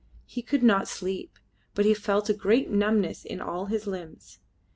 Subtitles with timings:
[0.25, 1.37] He could not sleep,
[1.75, 4.39] but he felt a great numbness in all his limbs.